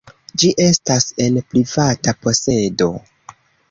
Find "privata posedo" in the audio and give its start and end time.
1.53-2.95